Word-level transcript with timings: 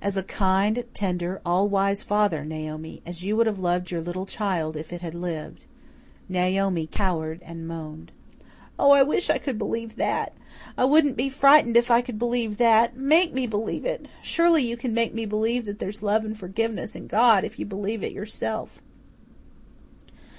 As 0.00 0.16
a 0.16 0.22
kind, 0.22 0.84
tender, 0.94 1.42
all 1.44 1.68
wise 1.68 2.02
father, 2.02 2.46
Naomi 2.46 3.02
as 3.04 3.24
you 3.24 3.36
would 3.36 3.46
have 3.46 3.58
loved 3.58 3.90
your 3.90 4.00
little 4.00 4.24
child 4.24 4.74
if 4.74 4.90
it 4.90 5.02
had 5.02 5.12
lived." 5.12 5.66
Naomi 6.30 6.86
cowered 6.90 7.42
and 7.42 7.68
moaned. 7.68 8.10
"Oh, 8.78 8.92
I 8.92 9.02
wish 9.02 9.28
I 9.28 9.36
could 9.36 9.58
believe 9.58 9.96
THAT. 9.96 10.32
I 10.78 10.86
wouldn't 10.86 11.18
be 11.18 11.28
frightened 11.28 11.76
if 11.76 11.90
I 11.90 12.00
could 12.00 12.18
believe 12.18 12.56
that. 12.56 12.96
MAKE 12.96 13.34
me 13.34 13.46
believe 13.46 13.84
it. 13.84 14.08
Surely 14.22 14.62
you 14.64 14.78
can 14.78 14.94
make 14.94 15.12
me 15.12 15.26
believe 15.26 15.66
that 15.66 15.78
there's 15.78 16.02
love 16.02 16.24
and 16.24 16.38
forgiveness 16.38 16.96
in 16.96 17.06
God 17.06 17.44
if 17.44 17.58
you 17.58 17.66
believe 17.66 18.02
it 18.02 18.12
yourself." 18.12 18.80